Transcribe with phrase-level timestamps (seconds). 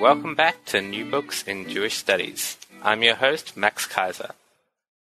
[0.00, 2.58] Welcome back to New Books in Jewish Studies.
[2.82, 4.32] I'm your host, Max Kaiser.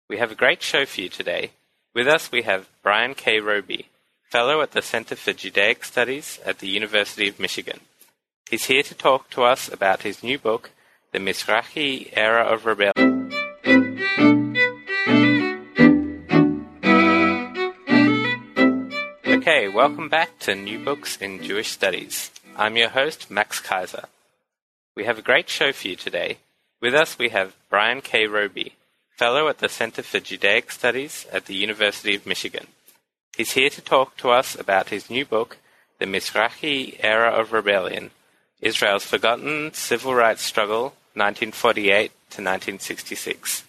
[0.09, 1.51] We have a great show for you today.
[1.95, 3.39] With us, we have Bryan K.
[3.39, 3.87] Roby,
[4.29, 7.79] Fellow at the Center for Judaic Studies at the University of Michigan.
[8.49, 10.71] He's here to talk to us about his new book,
[11.11, 13.31] The Mizrahi Era of Rebellion.
[19.25, 22.31] Okay, welcome back to New Books in Jewish Studies.
[22.55, 24.07] I'm your host, Max Kaiser.
[24.95, 26.37] We have a great show for you today.
[26.79, 28.27] With us, we have Bryan K.
[28.27, 28.75] Roby,
[29.17, 32.67] Fellow at the Center for Judaic Studies at the University of Michigan.
[33.35, 35.57] He's here to talk to us about his new book,
[35.99, 38.11] The Mizrahi Era of Rebellion
[38.61, 43.65] Israel's Forgotten Civil Rights Struggle, 1948 to 1966,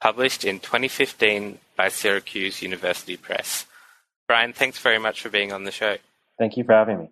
[0.00, 3.66] published in 2015 by Syracuse University Press.
[4.26, 5.96] Bryan, thanks very much for being on the show.
[6.38, 7.10] Thank you for having me.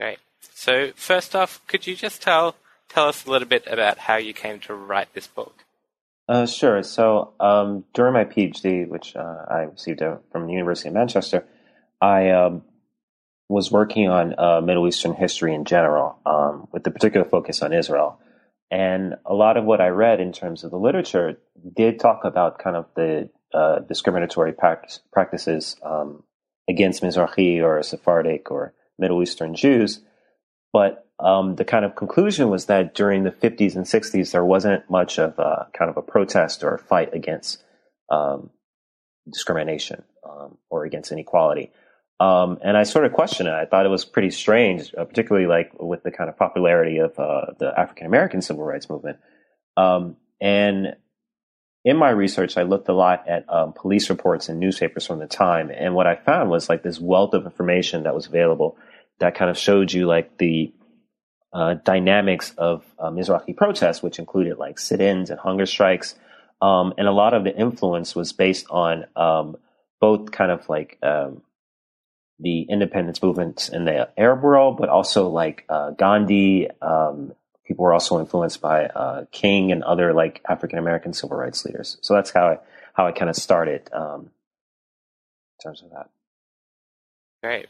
[0.00, 0.18] Great.
[0.40, 2.56] So, first off, could you just tell
[2.88, 5.64] tell us a little bit about how you came to write this book?
[6.28, 6.82] Uh, sure.
[6.82, 11.44] So, um, during my PhD, which uh, I received uh, from the University of Manchester,
[12.00, 12.62] I um,
[13.48, 17.72] was working on uh, Middle Eastern history in general, um, with a particular focus on
[17.72, 18.20] Israel.
[18.70, 21.38] And a lot of what I read in terms of the literature
[21.74, 26.22] did talk about kind of the uh, discriminatory practice, practices um,
[26.68, 30.00] against Mizrahi or Sephardic or Middle Eastern Jews.
[30.72, 34.88] But um, the kind of conclusion was that during the 50s and 60s, there wasn't
[34.90, 37.62] much of a kind of a protest or a fight against
[38.10, 38.50] um,
[39.30, 41.72] discrimination um, or against inequality.
[42.20, 43.54] Um, and I sort of questioned it.
[43.54, 47.18] I thought it was pretty strange, uh, particularly like with the kind of popularity of
[47.18, 49.18] uh, the African American civil rights movement.
[49.76, 50.96] Um, and
[51.82, 55.26] in my research, I looked a lot at um, police reports and newspapers from the
[55.26, 58.76] time, and what I found was like this wealth of information that was available
[59.20, 60.72] that kind of showed you like the
[61.52, 66.14] uh, dynamics of uh, Mizrahi protests, which included like sit-ins and hunger strikes,
[66.62, 69.56] um, and a lot of the influence was based on um,
[70.00, 71.42] both kind of like um,
[72.38, 77.32] the independence movements in the Arab world, but also like uh, Gandhi um,
[77.70, 81.98] people were also influenced by uh, King and other like African American civil rights leaders.
[82.00, 82.58] So that's how I
[82.94, 86.10] how I kind of started um, in terms of that.
[87.44, 87.68] Great.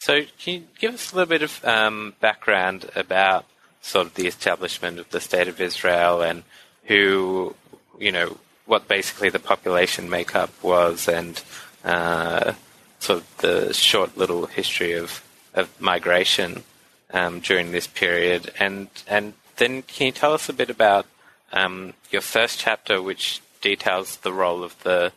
[0.00, 3.46] So can you give us a little bit of um, background about
[3.80, 6.42] sort of the establishment of the state of Israel and
[6.84, 7.54] who,
[7.98, 11.42] you know, what basically the population makeup was and
[11.84, 12.52] uh,
[12.98, 15.22] sort of the short little history of,
[15.54, 16.64] of migration
[17.12, 18.52] um, during this period.
[18.58, 21.06] And and then can you tell us a bit about
[21.52, 25.12] um, your first chapter, which details the role of the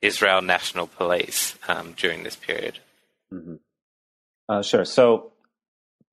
[0.00, 2.78] Israel National Police um, during this period?
[3.32, 3.56] Mm-hmm.
[4.48, 4.84] Uh, sure.
[4.84, 5.32] So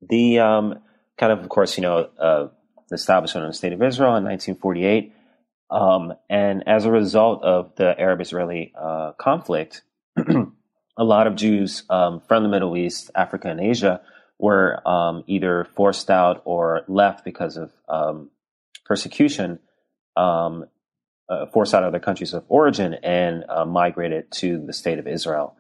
[0.02, 0.80] the um,
[1.18, 2.48] kind of, of course, you know, uh,
[2.90, 5.14] the establishment of the state of Israel in 1948.
[5.70, 9.84] Um, and as a result of the Arab Israeli uh, conflict,
[10.18, 14.02] a lot of Jews um, from the Middle East, Africa, and Asia
[14.38, 18.30] were um, either forced out or left because of um,
[18.86, 19.60] persecution,
[20.16, 20.66] um,
[21.30, 25.08] uh, forced out of their countries of origin and uh, migrated to the state of
[25.08, 25.56] Israel.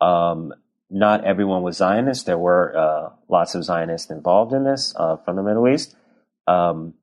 [0.00, 0.52] Um,
[0.90, 2.26] not everyone was Zionist.
[2.26, 5.94] There were uh, lots of Zionists involved in this uh, from the Middle East.
[6.46, 6.94] Um,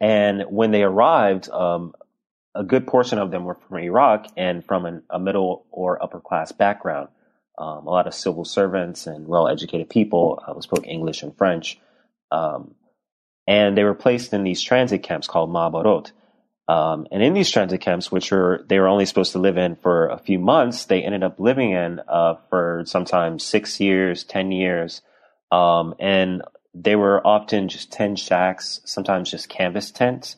[0.00, 1.94] and when they arrived, um,
[2.54, 6.20] a good portion of them were from Iraq and from an, a middle or upper
[6.20, 7.08] class background
[7.58, 11.78] um, a lot of civil servants and well educated people uh, spoke English and French.
[12.30, 12.74] Um,
[13.46, 16.12] and they were placed in these transit camps called Ma'abarot.
[16.68, 19.76] Um, and in these transit camps, which were they were only supposed to live in
[19.76, 24.52] for a few months, they ended up living in uh, for sometimes six years, ten
[24.52, 25.00] years,
[25.50, 26.42] um, and
[26.74, 30.36] they were often just tent shacks, sometimes just canvas tents.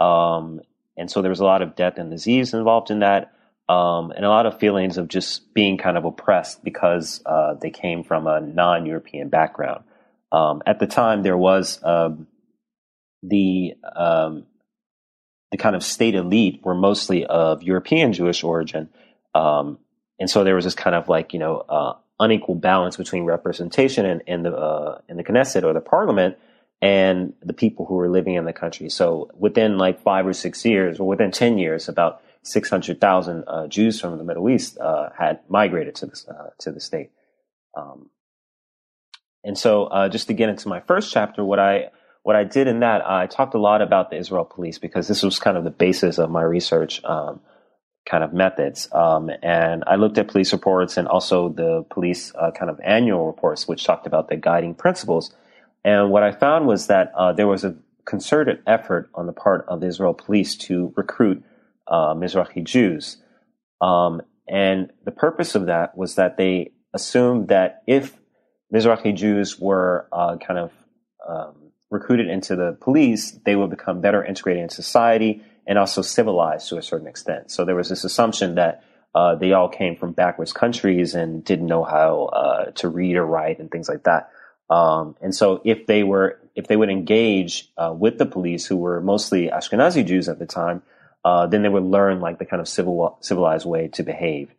[0.00, 0.60] Um,
[0.96, 3.36] and so there was a lot of death and disease involved in that
[3.68, 7.70] um, and a lot of feelings of just being kind of oppressed because uh, they
[7.70, 9.82] came from a non-European background.
[10.30, 12.28] Um, at the time, there was um,
[13.22, 13.74] the
[15.50, 18.88] the kind of state elite were mostly of European Jewish origin,
[19.34, 19.78] um,
[20.18, 24.06] and so there was this kind of like you know uh, unequal balance between representation
[24.06, 26.36] in, in the uh, in the Knesset or the parliament
[26.82, 28.88] and the people who were living in the country.
[28.88, 33.44] So within like five or six years, or within ten years, about six hundred thousand
[33.46, 37.10] uh, Jews from the Middle East uh, had migrated to this uh, to the state.
[37.76, 38.10] Um,
[39.44, 41.90] and so, uh, just to get into my first chapter, what I
[42.26, 45.22] what I did in that, I talked a lot about the Israel police because this
[45.22, 47.00] was kind of the basis of my research.
[47.04, 47.38] Um,
[48.04, 48.88] kind of methods.
[48.92, 53.26] Um, and I looked at police reports and also the police uh, kind of annual
[53.26, 55.34] reports, which talked about the guiding principles.
[55.84, 59.64] And what I found was that uh, there was a concerted effort on the part
[59.68, 61.42] of the Israel police to recruit
[61.88, 63.18] uh, Mizrahi Jews.
[63.80, 68.16] Um, and the purpose of that was that they assumed that if
[68.72, 70.72] Mizrahi Jews were uh, kind of
[71.28, 76.68] um, recruited into the police, they would become better integrated in society and also civilized
[76.68, 77.50] to a certain extent.
[77.50, 78.84] So there was this assumption that
[79.14, 83.24] uh, they all came from backwards countries and didn't know how uh, to read or
[83.24, 84.30] write and things like that.
[84.68, 88.76] Um, and so if they were, if they would engage uh, with the police, who
[88.76, 90.82] were mostly Ashkenazi Jews at the time,
[91.24, 94.50] uh, then they would learn like the kind of civil, civilized way to behave.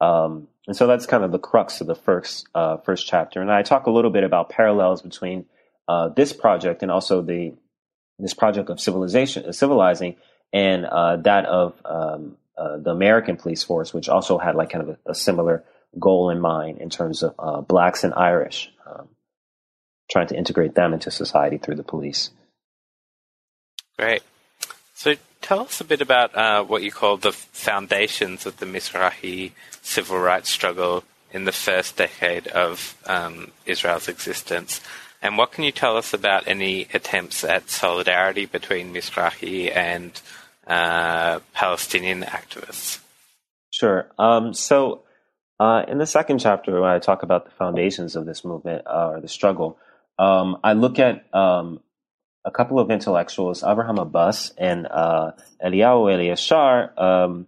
[0.00, 3.40] Um, and so that's kind of the crux of the first uh, first chapter.
[3.40, 5.44] And I talk a little bit about parallels between
[5.88, 7.54] uh, this project and also the
[8.18, 10.16] this project of civilization, civilizing,
[10.52, 14.88] and uh, that of um, uh, the American police force, which also had like kind
[14.88, 15.64] of a, a similar
[15.98, 19.08] goal in mind in terms of uh, blacks and Irish, um,
[20.10, 22.30] trying to integrate them into society through the police.
[23.98, 24.22] Great.
[24.94, 29.52] So tell us a bit about uh, what you call the foundations of the Mizrahi
[29.82, 34.80] civil rights struggle in the first decade of um, Israel's existence.
[35.22, 40.20] And what can you tell us about any attempts at solidarity between Mizrahi and
[40.66, 42.98] uh, Palestinian activists?
[43.70, 44.10] Sure.
[44.18, 45.04] Um, so,
[45.60, 49.10] uh, in the second chapter, when I talk about the foundations of this movement uh,
[49.10, 49.78] or the struggle,
[50.18, 51.80] um, I look at um,
[52.44, 55.32] a couple of intellectuals, Abraham Abbas and uh,
[55.64, 57.00] Eliyahu Eliashar.
[57.00, 57.46] Um,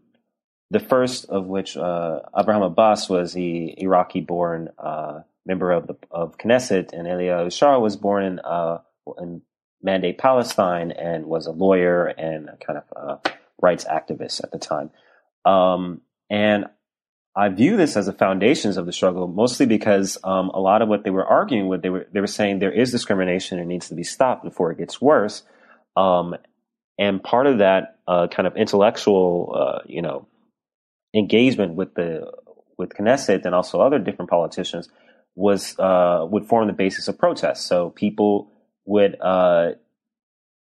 [0.70, 6.38] the first of which, uh, Abraham Abbas, was the Iraqi-born uh, member of the of
[6.38, 8.40] Knesset, and Eliyahu Eliashar was born in
[9.18, 9.42] in
[9.82, 13.30] Mandate Palestine and was a lawyer and a kind of a
[13.60, 14.90] rights activist at the time.
[15.44, 16.00] Um,
[16.30, 16.66] and
[17.36, 20.88] I view this as the foundations of the struggle, mostly because um, a lot of
[20.88, 23.88] what they were arguing with, they were they were saying there is discrimination and needs
[23.88, 25.42] to be stopped before it gets worse.
[25.96, 26.36] Um,
[26.98, 30.28] and part of that uh, kind of intellectual, uh, you know,
[31.14, 32.30] engagement with the
[32.78, 34.88] with Knesset and also other different politicians
[35.34, 37.64] was uh, would form the basis of protests.
[37.66, 38.52] So people
[38.84, 39.72] would, uh,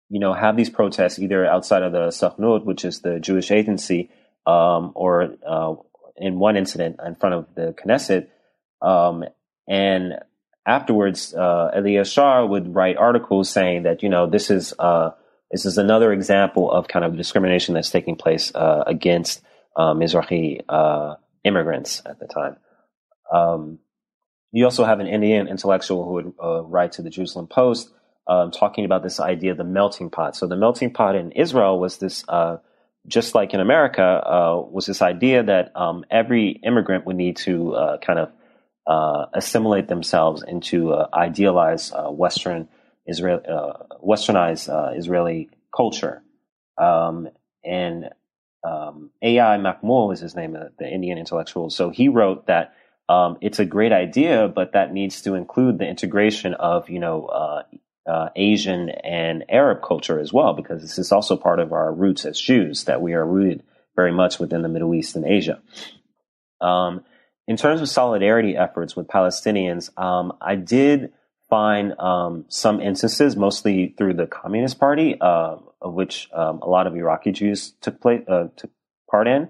[0.08, 4.10] you know, have these protests either outside of the Sochnut, which is the Jewish agency,
[4.46, 5.74] um, or uh,
[6.16, 8.28] in one incident in front of the Knesset.
[8.80, 9.24] Um,
[9.68, 10.20] and
[10.66, 15.10] afterwards, uh, Eliashar would write articles saying that, you know, this is, uh,
[15.50, 19.42] this is another example of kind of discrimination that's taking place uh, against
[19.76, 22.56] Mizrahi uh, immigrants at the time.
[23.32, 23.78] Um,
[24.52, 27.90] you also have an Indian intellectual who would uh, write to the Jerusalem Post
[28.26, 30.36] um, talking about this idea of the melting pot.
[30.36, 32.58] So the melting pot in Israel was this, uh,
[33.06, 37.74] just like in America, uh, was this idea that um, every immigrant would need to
[37.74, 38.32] uh, kind of
[38.86, 42.68] uh, assimilate themselves into idealized uh, Western
[43.06, 46.22] Israel, Westernized Israeli culture.
[46.78, 47.28] Um,
[47.64, 48.10] and
[48.64, 49.58] um, A.I.
[49.58, 51.70] Mahmoud is his name, the Indian intellectual.
[51.70, 52.74] So he wrote that
[53.08, 57.26] um, it's a great idea, but that needs to include the integration of, you know,
[57.26, 57.62] uh,
[58.06, 62.24] uh, Asian and Arab culture as well, because this is also part of our roots
[62.24, 63.62] as Jews, that we are rooted
[63.94, 65.60] very much within the Middle East and Asia.
[66.60, 67.04] Um,
[67.48, 71.12] in terms of solidarity efforts with Palestinians, um, I did
[71.48, 76.86] find um, some instances, mostly through the Communist Party, uh, of which um, a lot
[76.86, 78.70] of Iraqi Jews took place uh, took
[79.08, 79.48] part in.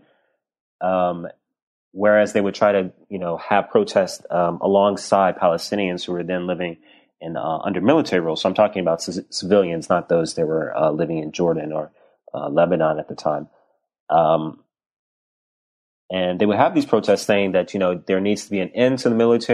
[1.96, 6.46] Whereas they would try to, you know, have protests um, alongside Palestinians who were then
[6.46, 6.76] living
[7.22, 8.36] in uh, under military rule.
[8.36, 11.90] So I'm talking about c- civilians, not those that were uh, living in Jordan or
[12.34, 13.48] uh, Lebanon at the time.
[14.10, 14.62] Um,
[16.10, 18.68] and they would have these protests saying that you know there needs to be an
[18.74, 19.44] end to the military